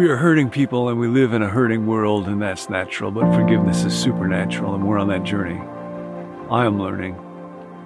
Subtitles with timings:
[0.00, 3.34] We are hurting people and we live in a hurting world, and that's natural, but
[3.34, 5.60] forgiveness is supernatural, and we're on that journey.
[6.50, 7.20] I am learning.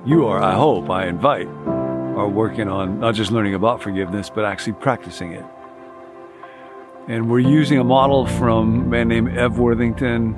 [0.06, 4.44] You are, I hope, I invite, are working on not just learning about forgiveness, but
[4.44, 5.44] actually practicing it.
[7.08, 10.36] And we're using a model from a man named Ev Worthington.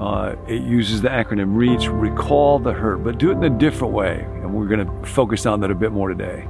[0.00, 3.92] Uh, it uses the acronym REACH, recall the hurt, but do it in a different
[3.92, 4.22] way.
[4.22, 6.48] And we're going to focus on that a bit more today.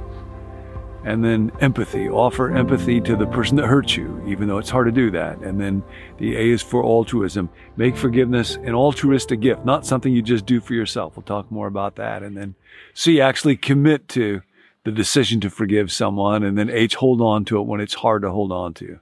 [1.05, 4.85] And then empathy, offer empathy to the person that hurts you, even though it's hard
[4.85, 5.39] to do that.
[5.39, 5.83] And then
[6.17, 7.49] the A is for altruism.
[7.75, 11.17] Make forgiveness an altruistic gift, not something you just do for yourself.
[11.17, 12.23] We'll talk more about that.
[12.23, 12.55] And then
[12.93, 14.43] C, actually commit to
[14.85, 16.41] the decision to forgive someone.
[16.41, 18.99] And then H, hold on to it when it's hard to hold on to.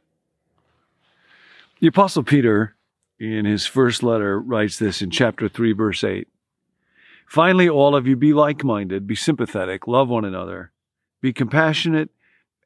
[1.82, 2.76] The Apostle Peter,
[3.20, 6.28] in his first letter, writes this in chapter 3, verse 8.
[7.28, 10.71] Finally, all of you be like minded, be sympathetic, love one another,
[11.22, 12.10] be compassionate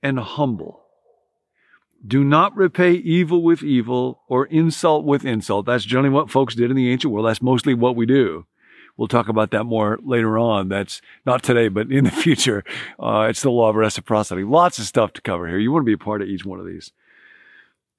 [0.02, 0.82] and humble.
[2.06, 5.66] Do not repay evil with evil or insult with insult.
[5.66, 7.26] That's generally what folks did in the ancient world.
[7.26, 8.46] That's mostly what we do.
[8.98, 10.70] We'll talk about that more later on.
[10.70, 12.64] That's not today, but in the future.
[13.00, 14.44] Uh, it's the law of reciprocity.
[14.44, 15.58] Lots of stuff to cover here.
[15.58, 16.92] You want to be a part of each one of these.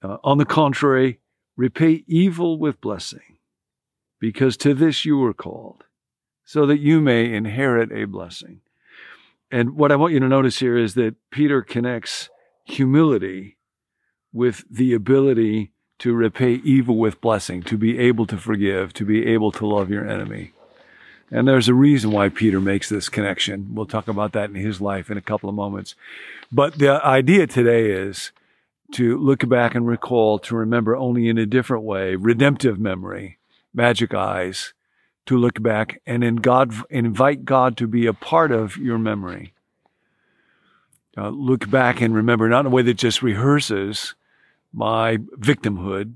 [0.03, 1.19] Uh, on the contrary,
[1.57, 3.39] repay evil with blessing,
[4.21, 5.85] because to this you were called,
[6.45, 8.61] so that you may inherit a blessing.
[9.51, 12.31] And what I want you to notice here is that Peter connects
[12.65, 13.57] humility
[14.33, 19.27] with the ability to repay evil with blessing, to be able to forgive, to be
[19.27, 20.53] able to love your enemy.
[21.31, 23.75] And there's a reason why Peter makes this connection.
[23.75, 25.95] We'll talk about that in his life in a couple of moments.
[26.53, 28.31] But the idea today is
[28.93, 33.39] to look back and recall, to remember only in a different way, redemptive memory,
[33.75, 34.73] magic eyes,
[35.27, 39.53] to look back and in God, invite God to be a part of your memory.
[41.19, 44.15] Uh, look back and remember, not in a way that just rehearses
[44.73, 46.15] my victimhood,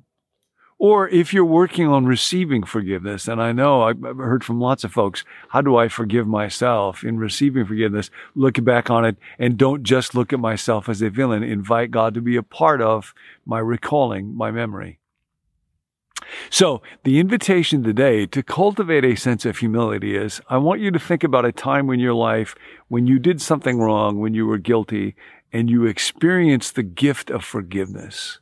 [0.80, 4.92] or if you're working on receiving forgiveness, and I know I've heard from lots of
[4.92, 8.10] folks, how do I forgive myself in receiving forgiveness?
[8.34, 11.42] Look back on it and don't just look at myself as a villain.
[11.42, 13.12] Invite God to be a part of
[13.44, 14.99] my recalling my memory.
[16.50, 20.98] So the invitation today to cultivate a sense of humility is I want you to
[20.98, 22.54] think about a time in your life
[22.88, 25.14] when you did something wrong, when you were guilty,
[25.52, 28.38] and you experienced the gift of forgiveness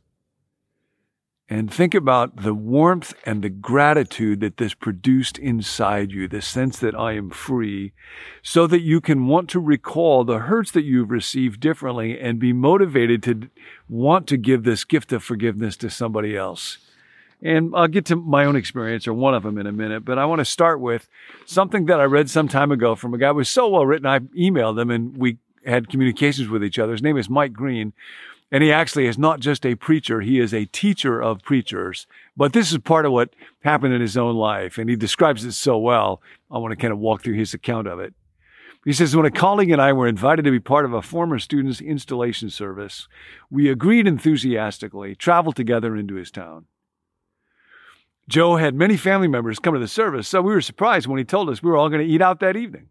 [1.50, 6.78] and think about the warmth and the gratitude that this produced inside you, the sense
[6.78, 7.92] that I am free,
[8.42, 12.52] so that you can want to recall the hurts that you've received differently and be
[12.52, 13.48] motivated to
[13.88, 16.78] want to give this gift of forgiveness to somebody else.
[17.42, 20.18] And I'll get to my own experience or one of them in a minute, but
[20.18, 21.08] I want to start with
[21.46, 24.06] something that I read some time ago from a guy who was so well written.
[24.06, 26.92] I emailed him and we had communications with each other.
[26.92, 27.92] His name is Mike Green.
[28.50, 32.06] And he actually is not just a preacher, he is a teacher of preachers.
[32.34, 34.78] But this is part of what happened in his own life.
[34.78, 36.22] And he describes it so well.
[36.50, 38.14] I want to kind of walk through his account of it.
[38.84, 41.38] He says, when a colleague and I were invited to be part of a former
[41.38, 43.06] student's installation service,
[43.50, 46.64] we agreed enthusiastically, traveled together into his town.
[48.28, 51.24] Joe had many family members come to the service, so we were surprised when he
[51.24, 52.90] told us we were all going to eat out that evening.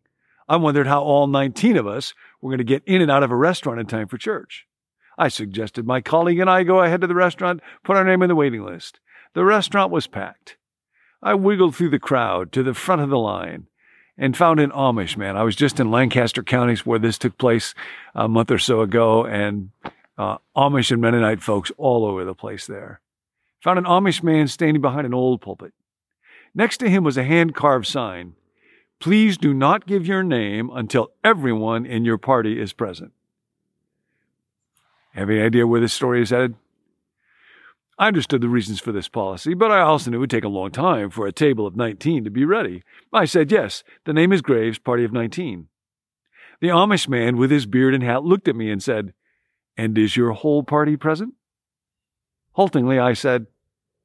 [0.49, 3.31] I wondered how all 19 of us were going to get in and out of
[3.31, 4.65] a restaurant in time for church.
[5.17, 8.29] I suggested my colleague and I go ahead to the restaurant, put our name in
[8.29, 8.99] the waiting list.
[9.33, 10.57] The restaurant was packed.
[11.21, 13.67] I wiggled through the crowd to the front of the line
[14.17, 15.37] and found an Amish man.
[15.37, 17.75] I was just in Lancaster counties where this took place
[18.15, 19.69] a month or so ago, and
[20.17, 23.01] uh, Amish and Mennonite folks all over the place there.
[23.63, 25.73] Found an Amish man standing behind an old pulpit.
[26.53, 28.35] Next to him was a hand carved sign
[28.99, 33.11] Please do not give your name until everyone in your party is present.
[35.13, 36.55] Have any idea where this story is headed?
[37.99, 40.49] I understood the reasons for this policy, but I also knew it would take a
[40.49, 42.83] long time for a table of 19 to be ready.
[43.11, 45.67] I said, yes, the name is Graves, party of 19.
[46.59, 49.13] The Amish man with his beard and hat looked at me and said,
[49.75, 51.33] And is your whole party present?
[52.57, 53.47] Haltingly, I said,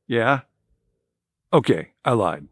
[0.06, 0.40] Yeah.
[1.52, 2.48] Okay, I lied.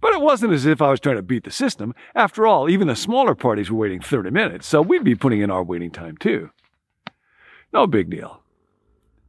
[0.00, 1.94] But it wasn't as if I was trying to beat the system.
[2.14, 5.50] After all, even the smaller parties were waiting 30 minutes, so we'd be putting in
[5.50, 6.50] our waiting time too.
[7.72, 8.42] No big deal.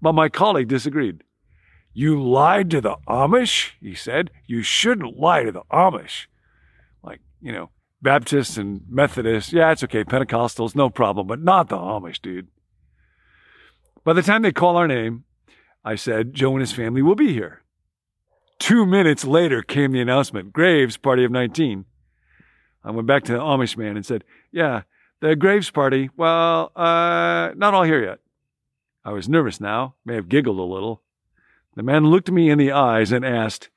[0.01, 1.23] But my colleague disagreed.
[1.93, 3.71] You lied to the Amish?
[3.81, 4.31] He said.
[4.47, 6.27] You shouldn't lie to the Amish.
[7.03, 7.69] Like, you know,
[8.01, 10.05] Baptists and Methodists, yeah, it's okay.
[10.05, 12.47] Pentecostals, no problem, but not the Amish, dude.
[14.05, 15.25] By the time they call our name,
[15.83, 17.61] I said, Joe and his family will be here.
[18.59, 21.85] Two minutes later came the announcement Graves, party of 19.
[22.83, 24.83] I went back to the Amish man and said, Yeah,
[25.19, 28.19] the Graves party, well, uh, not all here yet.
[29.03, 31.01] I was nervous now, may have giggled a little.
[31.75, 33.69] The man looked me in the eyes and asked,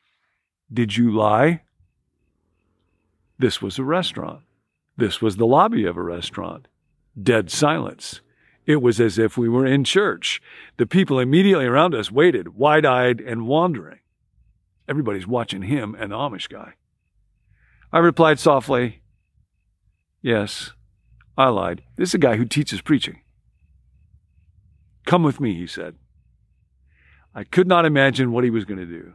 [0.72, 1.62] Did you lie?
[3.38, 4.42] This was a restaurant.
[4.96, 6.68] This was the lobby of a restaurant.
[7.20, 8.20] Dead silence.
[8.66, 10.40] It was as if we were in church.
[10.78, 14.00] The people immediately around us waited, wide eyed and wandering.
[14.88, 16.74] Everybody's watching him and the Amish guy.
[17.92, 19.02] I replied softly,
[20.22, 20.72] Yes,
[21.36, 21.82] I lied.
[21.96, 23.20] This is a guy who teaches preaching.
[25.04, 25.96] Come with me, he said.
[27.34, 29.14] I could not imagine what he was going to do.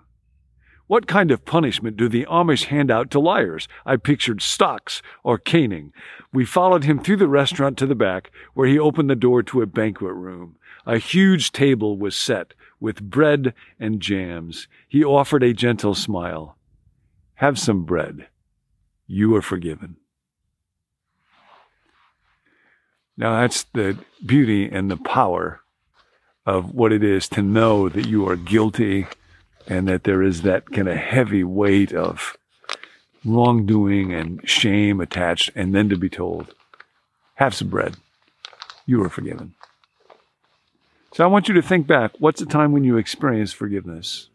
[0.90, 3.68] What kind of punishment do the Amish hand out to liars?
[3.86, 5.94] I pictured stocks or caning.
[6.34, 9.62] We followed him through the restaurant to the back, where he opened the door to
[9.62, 10.56] a banquet room.
[10.88, 14.68] A huge table was set with bread and jams.
[14.88, 16.58] He offered a gentle smile.
[17.36, 18.26] Have some bread.
[19.06, 19.98] You are forgiven.
[23.16, 25.62] Now that's the beauty and the power
[26.48, 29.06] of what it is to know that you are guilty
[29.68, 32.38] and that there is that kind of heavy weight of
[33.26, 36.54] wrongdoing and shame attached, and then to be told,
[37.36, 37.96] have some bread.
[38.86, 39.56] You are forgiven.
[41.14, 44.30] So I want you to think back what's the time when you experienced forgiveness?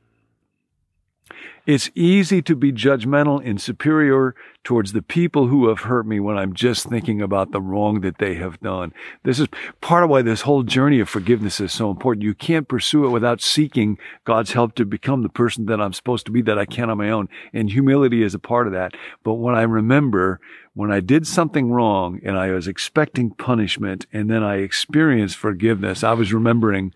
[1.67, 4.35] It's easy to be judgmental and superior
[4.65, 8.19] towards the people who have hurt me when I'm just thinking about the wrong that
[8.19, 8.93] they have done.
[9.23, 9.49] This is
[9.81, 12.23] part of why this whole journey of forgiveness is so important.
[12.23, 16.27] You can't pursue it without seeking God's help to become the person that I'm supposed
[16.27, 17.31] to be that I can on my own.
[17.55, 18.95] And humility is a part of that.
[19.23, 20.41] But when I remember
[20.75, 26.05] when I did something wrong and I was expecting punishment and then I experienced forgiveness,
[26.05, 26.93] I was remembering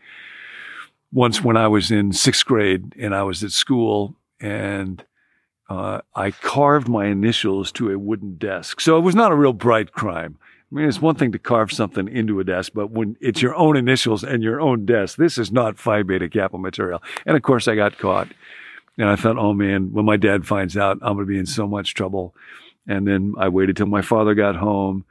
[1.10, 5.04] once when I was in sixth grade and I was at school and
[5.68, 8.80] uh, I carved my initials to a wooden desk.
[8.80, 10.38] So it was not a real bright crime.
[10.70, 13.54] I mean, it's one thing to carve something into a desk, but when it's your
[13.54, 17.02] own initials and your own desk, this is not Phi Beta Kappa material.
[17.24, 18.28] And of course, I got caught.
[18.98, 21.46] And I thought, oh man, when my dad finds out, I'm going to be in
[21.46, 22.34] so much trouble.
[22.86, 25.04] And then I waited till my father got home.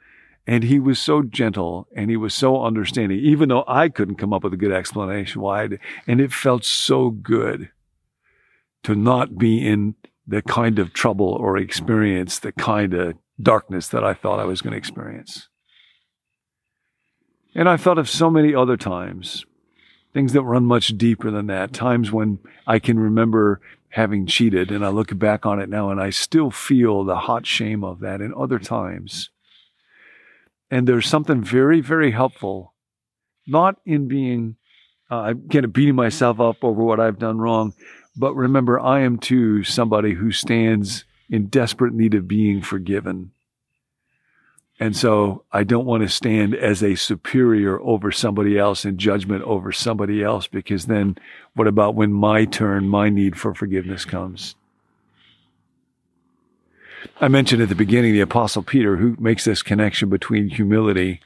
[0.46, 4.32] And he was so gentle and he was so understanding, even though I couldn't come
[4.32, 5.68] up with a good explanation why.
[6.06, 7.70] And it felt so good
[8.84, 9.94] to not be in
[10.26, 14.60] the kind of trouble or experience the kind of darkness that I thought I was
[14.60, 15.48] going to experience.
[17.54, 19.46] And I thought of so many other times,
[20.12, 23.60] things that run much deeper than that, times when I can remember
[23.90, 27.46] having cheated and I look back on it now and I still feel the hot
[27.46, 29.30] shame of that in other times.
[30.70, 32.74] And there's something very, very helpful,
[33.46, 34.56] not in being,
[35.10, 37.72] uh, kind of beating myself up over what I've done wrong,
[38.18, 43.30] but remember, I am too somebody who stands in desperate need of being forgiven.
[44.80, 49.42] And so I don't want to stand as a superior over somebody else in judgment
[49.44, 51.16] over somebody else because then
[51.54, 54.54] what about when my turn, my need for forgiveness comes?
[57.20, 61.20] I mentioned at the beginning the apostle Peter who makes this connection between humility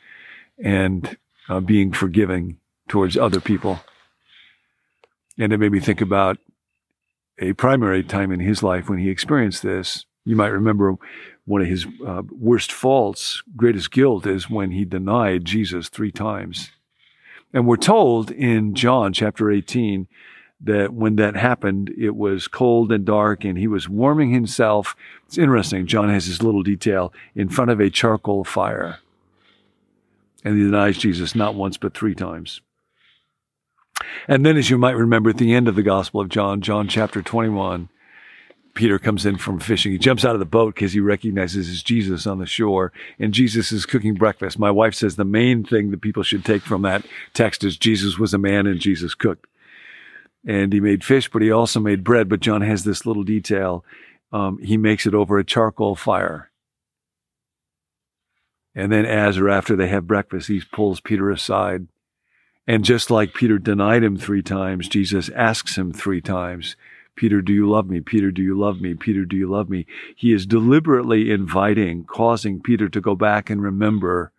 [0.62, 1.16] and
[1.48, 2.58] uh, being forgiving
[2.88, 3.80] towards other people.
[5.38, 6.38] And it made me think about
[7.38, 10.06] a primary time in his life when he experienced this.
[10.24, 10.96] You might remember
[11.44, 16.70] one of his uh, worst faults, greatest guilt, is when he denied Jesus three times.
[17.52, 20.06] And we're told in John chapter 18
[20.60, 24.94] that when that happened, it was cold and dark and he was warming himself.
[25.26, 25.86] It's interesting.
[25.86, 29.00] John has this little detail in front of a charcoal fire.
[30.44, 32.60] And he denies Jesus not once, but three times.
[34.28, 36.88] And then, as you might remember, at the end of the Gospel of John, John
[36.88, 37.88] chapter 21,
[38.74, 39.92] Peter comes in from fishing.
[39.92, 43.34] He jumps out of the boat because he recognizes it's Jesus on the shore, and
[43.34, 44.58] Jesus is cooking breakfast.
[44.58, 48.18] My wife says the main thing that people should take from that text is Jesus
[48.18, 49.46] was a man and Jesus cooked.
[50.46, 52.28] And he made fish, but he also made bread.
[52.28, 53.84] But John has this little detail.
[54.32, 56.50] Um, he makes it over a charcoal fire.
[58.74, 61.86] And then, as or after they have breakfast, he pulls Peter aside
[62.66, 66.76] and just like Peter denied him three times, Jesus asks him three times,
[67.16, 68.00] Peter, do you love me?
[68.00, 68.94] Peter, do you love me?
[68.94, 69.86] Peter, do you love me?
[70.16, 74.32] He is deliberately inviting, causing Peter to go back and remember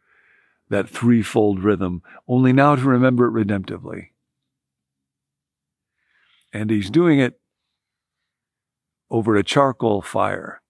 [0.70, 4.08] that threefold rhythm, only now to remember it redemptively.
[6.52, 7.40] And he's doing it
[9.12, 10.62] over a charcoal fire.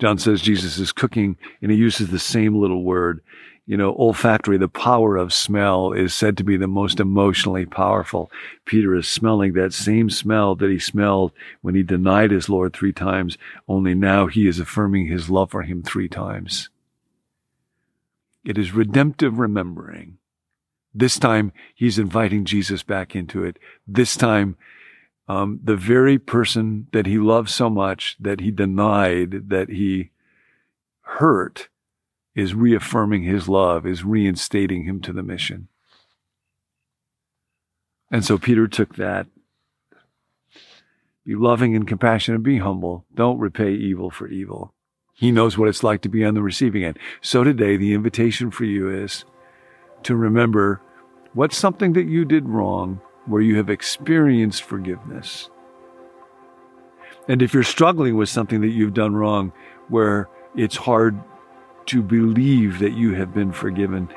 [0.00, 3.20] John says Jesus is cooking, and he uses the same little word
[3.70, 8.28] you know, olfactory, the power of smell is said to be the most emotionally powerful.
[8.64, 12.92] Peter is smelling that same smell that he smelled when he denied his Lord three
[12.92, 16.68] times, only now he is affirming his love for him three times.
[18.44, 20.18] It is redemptive remembering
[20.92, 23.56] This time, he's inviting Jesus back into it.
[23.86, 24.56] This time,
[25.28, 30.10] um, the very person that he loved so much, that he denied, that he
[31.02, 31.68] hurt,
[32.34, 35.68] is reaffirming his love, is reinstating him to the mission.
[38.10, 39.26] And so Peter took that.
[41.24, 43.04] Be loving and compassionate, be humble.
[43.14, 44.74] Don't repay evil for evil.
[45.14, 46.98] He knows what it's like to be on the receiving end.
[47.20, 49.24] So today, the invitation for you is
[50.04, 50.80] to remember
[51.34, 55.50] what's something that you did wrong where you have experienced forgiveness.
[57.28, 59.52] And if you're struggling with something that you've done wrong
[59.88, 61.20] where it's hard
[61.86, 64.08] to believe that you have been forgiven,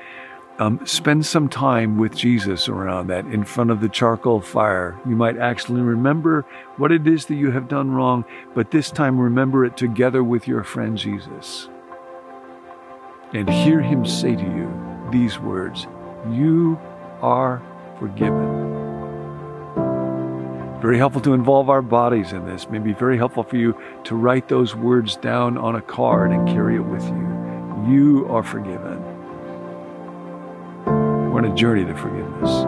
[0.59, 4.99] um, spend some time with Jesus around that in front of the charcoal fire.
[5.05, 6.45] You might actually remember
[6.77, 10.47] what it is that you have done wrong, but this time remember it together with
[10.47, 11.69] your friend Jesus.
[13.33, 14.71] And hear him say to you
[15.11, 15.87] these words
[16.29, 16.79] You
[17.21, 17.61] are
[17.99, 18.73] forgiven.
[20.81, 22.69] Very helpful to involve our bodies in this.
[22.69, 26.75] Maybe very helpful for you to write those words down on a card and carry
[26.75, 27.32] it with you.
[27.87, 29.03] You are forgiven.
[30.85, 32.63] We're on a journey to forgiveness.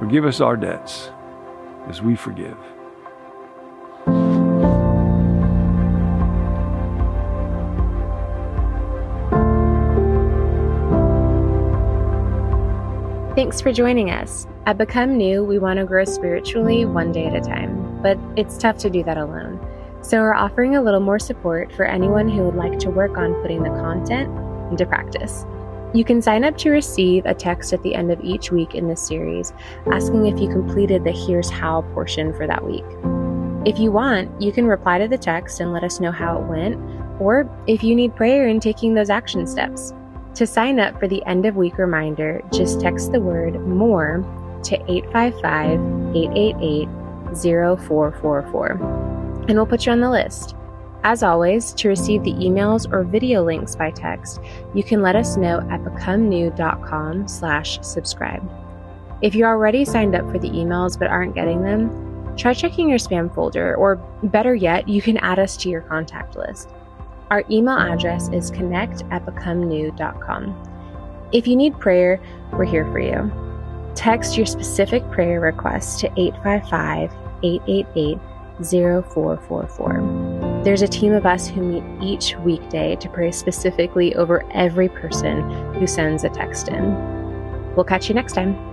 [0.00, 1.10] Forgive us our debts
[1.86, 2.56] as we forgive.
[13.36, 14.48] Thanks for joining us.
[14.66, 18.58] At Become New, we want to grow spiritually one day at a time, but it's
[18.58, 19.64] tough to do that alone.
[20.10, 23.32] So we're offering a little more support for anyone who would like to work on
[23.42, 24.28] putting the content
[24.68, 25.46] into practice.
[25.94, 28.88] You can sign up to receive a text at the end of each week in
[28.88, 29.52] this series
[29.92, 32.82] asking if you completed the Here's How portion for that week.
[33.64, 36.46] If you want, you can reply to the text and let us know how it
[36.48, 36.74] went,
[37.20, 39.94] or if you need prayer in taking those action steps.
[40.34, 44.24] To sign up for the end of week reminder, just text the word MORE
[44.64, 45.78] to 855
[46.16, 46.88] 888
[47.78, 49.19] 0444,
[49.50, 50.54] and we'll put you on the list.
[51.02, 54.40] As always, to receive the emails or video links by text,
[54.74, 58.48] you can let us know at becomenew.com slash subscribe.
[59.22, 62.98] If you're already signed up for the emails but aren't getting them, try checking your
[62.98, 66.70] spam folder, or better yet, you can add us to your contact list.
[67.30, 71.28] Our email address is connect at becomenew.com.
[71.32, 72.20] If you need prayer,
[72.52, 73.30] we're here for you.
[73.94, 78.18] Text your specific prayer request to 855 888
[78.62, 80.62] 0444.
[80.64, 85.74] There's a team of us who meet each weekday to pray specifically over every person
[85.74, 87.74] who sends a text in.
[87.74, 88.69] We'll catch you next time.